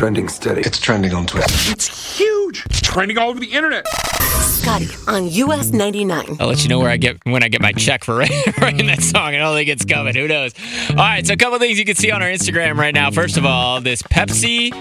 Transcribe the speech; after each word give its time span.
Trending 0.00 0.28
steady. 0.30 0.62
It's 0.62 0.78
trending 0.78 1.12
on 1.12 1.26
Twitter. 1.26 1.44
It's 1.70 2.16
huge. 2.16 2.64
It's 2.70 2.80
trending 2.80 3.18
all 3.18 3.28
over 3.28 3.38
the 3.38 3.52
internet. 3.52 3.86
Scotty 4.40 4.88
on 5.06 5.28
US 5.28 5.72
99. 5.72 6.38
I'll 6.40 6.48
let 6.48 6.62
you 6.62 6.70
know 6.70 6.78
where 6.78 6.88
I 6.88 6.96
get 6.96 7.18
when 7.24 7.42
I 7.42 7.48
get 7.48 7.60
my 7.60 7.72
check 7.72 8.04
for 8.04 8.14
mm. 8.24 8.62
writing 8.62 8.86
that 8.86 9.02
song. 9.02 9.34
I 9.34 9.36
don't 9.36 9.54
think 9.54 9.68
it's 9.68 9.84
coming. 9.84 10.14
Who 10.14 10.26
knows? 10.26 10.54
All 10.88 10.96
right, 10.96 11.26
so 11.26 11.34
a 11.34 11.36
couple 11.36 11.58
things 11.58 11.78
you 11.78 11.84
can 11.84 11.96
see 11.96 12.10
on 12.10 12.22
our 12.22 12.30
Instagram 12.30 12.78
right 12.78 12.94
now. 12.94 13.10
First 13.10 13.36
of 13.36 13.44
all, 13.44 13.82
this 13.82 14.00
Pepsi 14.00 14.72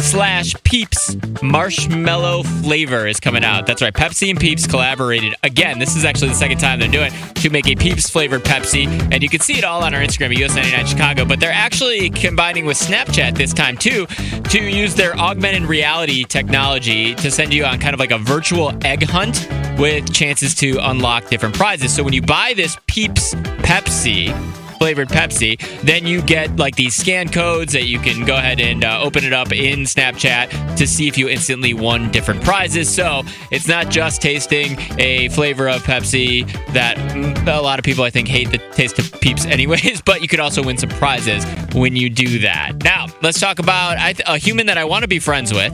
slash 0.00 0.54
Peeps 0.64 1.16
marshmallow 1.42 2.42
flavor 2.42 3.06
is 3.06 3.20
coming 3.20 3.44
out. 3.44 3.66
That's 3.66 3.80
right. 3.80 3.94
Pepsi 3.94 4.30
and 4.30 4.40
Peeps 4.40 4.66
collaborated 4.66 5.34
again. 5.42 5.78
This 5.78 5.96
is 5.96 6.04
actually 6.04 6.28
the 6.28 6.36
second 6.36 6.58
time 6.58 6.80
they're 6.80 6.88
doing 6.88 7.12
it 7.12 7.36
to 7.36 7.50
make 7.50 7.66
a 7.68 7.74
Peeps 7.74 8.10
flavored 8.10 8.42
Pepsi, 8.42 8.86
and 9.12 9.22
you 9.22 9.28
can 9.28 9.40
see 9.40 9.56
it 9.56 9.64
all 9.64 9.82
on 9.82 9.94
our 9.94 10.00
Instagram 10.00 10.34
at 10.34 10.50
US99 10.50 10.86
Chicago. 10.86 11.24
But 11.24 11.40
they're 11.40 11.52
actually 11.52 12.10
combining 12.10 12.66
with 12.66 12.78
Snapchat 12.78 13.36
this 13.36 13.52
time 13.52 13.76
too 13.76 14.06
to 14.54 14.70
use 14.70 14.94
their 14.94 15.16
augmented 15.18 15.64
reality 15.64 16.22
technology 16.22 17.12
to 17.16 17.28
send 17.28 17.52
you 17.52 17.64
on 17.64 17.76
kind 17.80 17.92
of 17.92 17.98
like 17.98 18.12
a 18.12 18.18
virtual 18.18 18.72
egg 18.86 19.02
hunt 19.02 19.48
with 19.80 20.12
chances 20.12 20.54
to 20.54 20.78
unlock 20.80 21.28
different 21.28 21.56
prizes. 21.56 21.92
So 21.92 22.04
when 22.04 22.12
you 22.12 22.22
buy 22.22 22.52
this 22.54 22.78
Peeps 22.86 23.34
Pepsi, 23.34 24.32
flavored 24.78 25.08
Pepsi, 25.08 25.58
then 25.80 26.06
you 26.06 26.22
get 26.22 26.54
like 26.54 26.76
these 26.76 26.94
scan 26.94 27.30
codes 27.30 27.72
that 27.72 27.86
you 27.86 27.98
can 27.98 28.24
go 28.24 28.36
ahead 28.36 28.60
and 28.60 28.84
uh, 28.84 29.00
open 29.02 29.24
it 29.24 29.32
up 29.32 29.50
in 29.50 29.80
Snapchat 29.80 30.76
to 30.76 30.86
see 30.86 31.08
if 31.08 31.18
you 31.18 31.28
instantly 31.28 31.74
won 31.74 32.12
different 32.12 32.40
prizes. 32.44 32.94
So 32.94 33.22
it's 33.50 33.66
not 33.66 33.90
just 33.90 34.22
tasting 34.22 34.76
a 34.98 35.30
flavor 35.30 35.68
of 35.68 35.82
Pepsi 35.82 36.46
that 36.74 36.96
mm, 36.96 37.44
a 37.48 37.60
lot 37.60 37.80
of 37.80 37.84
people 37.84 38.04
I 38.04 38.10
think 38.10 38.28
hate 38.28 38.52
the 38.52 38.58
taste 38.58 39.00
of 39.00 39.20
Peeps 39.20 39.46
anyways, 39.46 40.00
but 40.06 40.22
you 40.22 40.28
could 40.28 40.38
also 40.38 40.62
win 40.62 40.78
some 40.78 40.90
prizes 40.90 41.44
when 41.74 41.96
you 41.96 42.08
do 42.08 42.38
that. 42.40 42.82
Now 42.82 43.06
let's 43.22 43.40
talk 43.40 43.58
about 43.58 43.96
a 44.26 44.38
human 44.38 44.66
that 44.66 44.78
I 44.78 44.84
want 44.84 45.02
to 45.02 45.08
be 45.08 45.18
friends 45.18 45.52
with. 45.52 45.72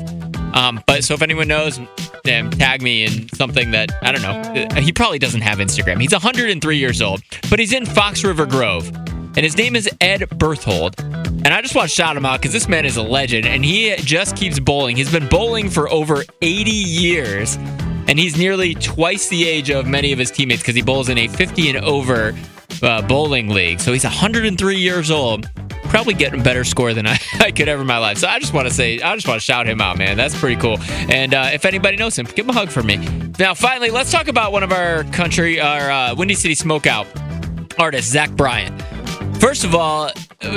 Um, 0.55 0.83
but 0.87 1.05
so 1.05 1.15
if 1.15 1.23
anyone 1.23 1.47
knows, 1.47 1.79
um, 1.79 2.51
tag 2.51 2.83
me 2.83 3.05
in 3.05 3.29
something 3.31 3.71
that 3.71 3.91
I 4.03 4.13
don't 4.13 4.23
know. 4.23 4.65
Uh, 4.65 4.81
he 4.81 4.93
probably 4.93 5.19
doesn't 5.19 5.43
have 5.43 5.59
Instagram. 5.59 6.01
He's 6.01 6.13
103 6.13 6.77
years 6.77 7.01
old, 7.01 7.23
but 7.49 7.59
he's 7.59 7.73
in 7.73 7.87
Fox 7.87 8.25
River 8.25 8.47
Grove, 8.47 8.89
and 8.89 9.39
his 9.39 9.57
name 9.57 9.77
is 9.77 9.89
Ed 10.01 10.29
Berthold. 10.39 10.97
And 10.99 11.49
I 11.49 11.63
just 11.63 11.75
want 11.75 11.89
to 11.89 11.95
shout 11.95 12.17
him 12.17 12.27
out 12.27 12.41
because 12.41 12.53
this 12.53 12.69
man 12.69 12.85
is 12.85 12.97
a 12.97 13.03
legend, 13.03 13.47
and 13.47 13.65
he 13.65 13.95
just 13.97 14.37
keeps 14.37 14.59
bowling. 14.59 14.97
He's 14.97 15.11
been 15.11 15.29
bowling 15.29 15.71
for 15.71 15.89
over 15.91 16.25
80 16.43 16.71
years, 16.71 17.57
and 18.09 18.19
he's 18.19 18.37
nearly 18.37 18.75
twice 18.75 19.29
the 19.29 19.49
age 19.49 19.71
of 19.71 19.87
many 19.87 20.13
of 20.13 20.19
his 20.19 20.31
teammates 20.31 20.63
because 20.63 20.75
he 20.75 20.83
bowls 20.83 21.09
in 21.09 21.17
a 21.17 21.29
50 21.29 21.71
and 21.71 21.85
over 21.85 22.37
uh, 22.83 23.03
bowling 23.03 23.49
league. 23.49 23.81
So 23.81 23.93
he's 23.93 24.05
103 24.05 24.77
years 24.77 25.11
old 25.11 25.49
probably 25.91 26.15
getting 26.15 26.41
a 26.41 26.43
better 26.43 26.65
score 26.65 26.95
than 26.95 27.07
I, 27.07 27.19
I 27.41 27.51
could 27.51 27.69
ever 27.69 27.83
in 27.83 27.87
my 27.87 27.99
life. 27.99 28.19
So 28.19 28.29
I 28.29 28.39
just 28.39 28.55
want 28.55 28.69
to 28.69 28.75
say, 28.75 29.01
I 29.01 29.15
just 29.15 29.29
want 29.29 29.41
to 29.41 29.45
shout 29.45 29.67
him 29.67 29.81
out, 29.81 29.99
man. 29.99 30.17
That's 30.17 30.39
pretty 30.39 30.61
cool. 30.61 30.79
And 31.11 31.35
uh, 31.35 31.51
if 31.53 31.65
anybody 31.65 31.97
knows 31.97 32.19
him, 32.19 32.27
give 32.27 32.47
him 32.47 32.51
a 32.51 32.55
hug 32.55 32.71
for 32.71 32.83
me. 32.83 32.97
Now, 33.39 33.55
finally, 33.55 33.91
let's 33.91 34.11
talk 34.11 34.29
about 34.29 34.53
one 34.53 34.63
of 34.63 34.73
our 34.73 35.05
country, 35.05 35.61
our 35.61 35.91
uh, 35.91 36.15
Windy 36.15 36.35
City 36.35 36.55
Smokeout 36.55 37.07
artists, 37.79 38.11
Zach 38.11 38.31
Bryan. 38.31 38.79
First 39.35 39.65
of 39.65 39.75
all, 39.75 40.11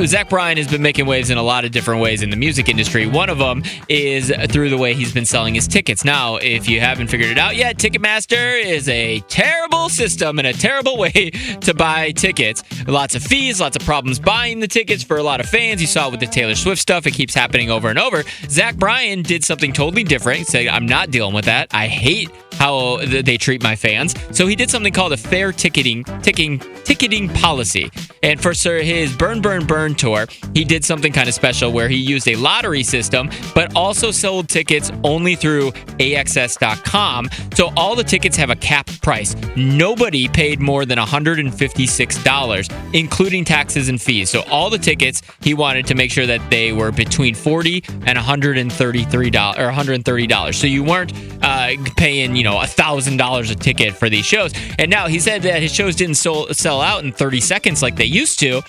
Zach 0.05 0.29
Bryan 0.29 0.55
has 0.57 0.67
been 0.67 0.81
making 0.81 1.05
waves 1.05 1.29
in 1.29 1.37
a 1.37 1.43
lot 1.43 1.65
of 1.65 1.71
different 1.71 1.99
ways 1.99 2.21
in 2.21 2.29
the 2.29 2.37
music 2.37 2.69
industry. 2.69 3.05
One 3.05 3.29
of 3.29 3.37
them 3.37 3.63
is 3.89 4.31
through 4.49 4.69
the 4.69 4.77
way 4.77 4.93
he's 4.93 5.11
been 5.11 5.25
selling 5.25 5.55
his 5.55 5.67
tickets. 5.67 6.05
Now, 6.05 6.37
if 6.37 6.69
you 6.69 6.79
haven't 6.79 7.09
figured 7.09 7.29
it 7.31 7.37
out 7.37 7.57
yet, 7.57 7.77
Ticketmaster 7.77 8.63
is 8.63 8.87
a 8.87 9.19
terrible 9.27 9.89
system 9.89 10.39
and 10.39 10.47
a 10.47 10.53
terrible 10.53 10.97
way 11.03 11.31
to 11.31 11.73
buy 11.73 12.11
tickets. 12.11 12.63
Lots 12.87 13.15
of 13.15 13.23
fees, 13.23 13.59
lots 13.59 13.75
of 13.75 13.83
problems 13.83 14.19
buying 14.19 14.61
the 14.61 14.69
tickets 14.69 15.03
for 15.03 15.17
a 15.17 15.23
lot 15.23 15.41
of 15.41 15.47
fans. 15.47 15.81
You 15.81 15.87
saw 15.87 16.07
it 16.07 16.11
with 16.11 16.21
the 16.21 16.27
Taylor 16.27 16.55
Swift 16.55 16.81
stuff, 16.81 17.05
it 17.05 17.11
keeps 17.11 17.33
happening 17.33 17.69
over 17.69 17.89
and 17.89 17.99
over. 17.99 18.23
Zach 18.47 18.77
Bryan 18.77 19.21
did 19.21 19.43
something 19.43 19.73
totally 19.73 20.05
different. 20.05 20.39
He 20.39 20.45
said, 20.45 20.67
I'm 20.67 20.85
not 20.85 21.11
dealing 21.11 21.33
with 21.33 21.45
that. 21.45 21.67
I 21.71 21.87
hate 21.87 22.29
how 22.63 22.97
they 23.05 23.37
treat 23.37 23.61
my 23.61 23.75
fans. 23.75 24.15
So 24.31 24.47
he 24.47 24.55
did 24.55 24.69
something 24.69 24.93
called 24.93 25.11
a 25.11 25.17
fair 25.17 25.51
ticketing 25.51 26.05
ticking 26.21 26.59
ticketing 26.85 27.27
policy. 27.27 27.91
And 28.23 28.41
for 28.41 28.53
Sir 28.53 28.81
his 28.81 29.13
Burn 29.15 29.41
Burn 29.41 29.65
Burn 29.65 29.95
tour, 29.95 30.27
he 30.53 30.63
did 30.63 30.85
something 30.85 31.11
kind 31.11 31.27
of 31.27 31.33
special 31.33 31.73
where 31.73 31.89
he 31.89 31.97
used 31.97 32.25
a 32.29 32.37
lottery 32.37 32.83
system, 32.83 33.29
but 33.53 33.75
also 33.75 34.11
sold 34.11 34.47
tickets 34.47 34.91
only 35.03 35.35
through 35.35 35.71
AXS.com. 35.99 37.29
So 37.53 37.71
all 37.75 37.95
the 37.95 38.03
tickets 38.03 38.37
have 38.37 38.49
a 38.49 38.55
capped 38.55 39.01
price. 39.01 39.35
Nobody 39.57 40.29
paid 40.29 40.61
more 40.61 40.85
than 40.85 40.97
$156, 40.97 42.93
including 42.93 43.43
taxes 43.43 43.89
and 43.89 44.01
fees. 44.01 44.29
So 44.29 44.43
all 44.49 44.69
the 44.69 44.77
tickets, 44.77 45.21
he 45.41 45.53
wanted 45.53 45.85
to 45.87 45.95
make 45.95 46.11
sure 46.11 46.25
that 46.27 46.49
they 46.49 46.71
were 46.71 46.93
between 46.93 47.35
40 47.35 47.83
and 48.05 48.17
$133 48.17 49.57
or 49.57 49.69
$130. 49.69 50.55
So 50.55 50.67
you 50.67 50.83
weren't 50.83 51.11
uh, 51.43 51.75
paying, 51.97 52.35
you 52.35 52.43
know, 52.43 52.57
a 52.57 52.65
$1,000 52.65 53.51
a 53.51 53.55
ticket 53.55 53.95
for 53.95 54.09
these 54.09 54.25
shows. 54.25 54.53
And 54.79 54.89
now 54.89 55.07
he 55.07 55.19
said 55.19 55.43
that 55.43 55.61
his 55.61 55.73
shows 55.73 55.95
didn't 55.95 56.15
sell 56.15 56.81
out 56.81 57.03
in 57.03 57.11
30 57.11 57.41
seconds 57.41 57.81
like 57.81 57.95
they 57.95 58.05
used 58.05 58.39
to 58.39 58.61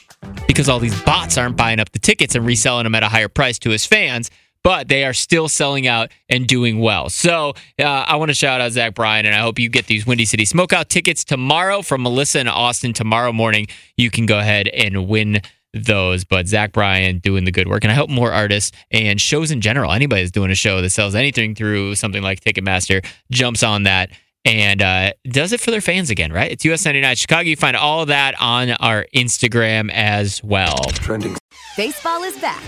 because 0.47 0.69
all 0.69 0.81
these 0.81 1.01
bots 1.03 1.39
aren't 1.39 1.57
buying 1.57 1.81
up 1.81 1.93
the 1.93 1.99
tickets 1.99 2.35
and 2.35 2.45
reselling 2.45 2.85
them 2.85 2.95
at 2.95 3.03
a 3.03 3.09
higher 3.09 3.29
price 3.29 3.59
to 3.61 3.71
his 3.71 3.87
fans. 3.87 4.31
But 4.63 4.89
they 4.89 5.05
are 5.05 5.13
still 5.13 5.49
selling 5.49 5.87
out 5.87 6.11
and 6.31 6.47
doing 6.47 6.81
well. 6.81 7.11
So 7.11 7.53
uh, 7.79 7.83
I 7.83 8.17
want 8.17 8.31
to 8.31 8.35
shout 8.35 8.63
out 8.63 8.73
Zach 8.73 8.95
Bryan, 8.95 9.27
and 9.27 9.35
I 9.35 9.41
hope 9.41 9.59
you 9.59 9.69
get 9.69 9.89
these 9.89 10.07
Windy 10.07 10.25
City 10.25 10.47
Smokeout 10.47 10.89
tickets 10.89 11.23
tomorrow 11.23 11.83
from 11.83 12.03
Melissa 12.03 12.39
and 12.39 12.49
Austin. 12.49 12.95
Tomorrow 12.95 13.35
morning, 13.35 13.67
you 13.99 14.11
can 14.11 14.25
go 14.25 14.39
ahead 14.39 14.69
and 14.69 15.07
win 15.07 15.43
those. 15.75 16.25
But 16.25 16.47
Zach 16.49 16.73
Bryan 16.73 17.19
doing 17.19 17.45
the 17.45 17.53
good 17.53 17.69
work. 17.69 17.85
And 17.85 17.91
I 17.91 17.95
hope 17.95 18.09
more 18.09 18.33
artists 18.33 18.73
and 18.91 19.21
shows 19.21 19.51
in 19.51 19.61
general, 19.61 19.93
anybody 19.93 20.23
that's 20.23 20.33
doing 20.33 20.51
a 20.51 20.55
show 20.55 20.81
that 20.81 20.91
sells 20.91 21.15
anything 21.15 21.55
through 21.55 21.97
something 21.97 22.23
like 22.23 22.41
Ticketmaster, 22.41 23.05
jumps 23.31 23.63
on 23.63 23.85
that 23.85 24.11
and 24.45 24.83
uh, 24.83 25.13
does 25.25 25.53
it 25.53 25.61
for 25.61 25.71
their 25.71 25.81
fans 25.81 26.11
again, 26.11 26.33
right? 26.33 26.51
It's 26.51 26.65
US 26.67 26.85
99 26.85 27.17
Chicago. 27.17 27.49
You 27.49 27.57
find 27.57 27.77
all 27.77 28.03
of 28.03 28.09
that 28.09 28.35
on 28.41 28.71
our 28.73 29.07
Instagram 29.15 29.91
as 29.93 30.43
well. 30.45 30.77
Trending. 30.93 31.37
Baseball 31.77 32.23
is 32.23 32.39
back, 32.39 32.63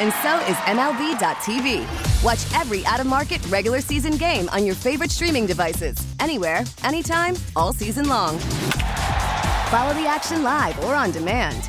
and 0.00 0.12
so 0.22 0.38
is 0.50 0.56
MLB.tv. 0.66 2.24
Watch 2.24 2.60
every 2.60 2.84
out 2.86 3.00
of 3.00 3.06
market 3.06 3.44
regular 3.48 3.80
season 3.80 4.16
game 4.16 4.48
on 4.50 4.64
your 4.64 4.74
favorite 4.74 5.10
streaming 5.10 5.46
devices, 5.46 5.96
anywhere, 6.18 6.64
anytime, 6.82 7.34
all 7.54 7.72
season 7.72 8.08
long. 8.08 8.38
Follow 9.68 9.92
the 9.94 10.06
action 10.08 10.42
live 10.42 10.82
or 10.84 10.94
on 10.94 11.10
demand. 11.10 11.68